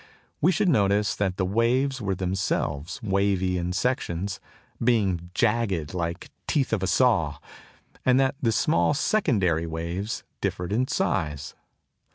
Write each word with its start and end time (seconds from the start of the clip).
We 0.41 0.51
should 0.51 0.67
notice 0.67 1.15
that 1.15 1.37
the 1.37 1.45
waves 1.45 2.01
were 2.01 2.15
themselves 2.15 2.99
wavy 3.03 3.59
in 3.59 3.71
section, 3.71 4.27
being 4.83 5.29
jagged 5.35 5.93
like 5.93 6.21
the 6.21 6.29
teeth 6.47 6.73
of 6.73 6.81
a 6.81 6.87
saw, 6.87 7.37
and 8.03 8.19
that 8.19 8.33
the 8.41 8.51
small 8.51 8.95
secondary 8.95 9.67
waves 9.67 10.23
differed 10.41 10.73
in 10.73 10.87
size. 10.87 11.53